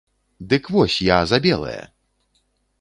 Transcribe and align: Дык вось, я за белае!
Дык 0.53 0.63
вось, 0.77 0.97
я 1.09 1.19
за 1.33 1.41
белае! 1.45 1.79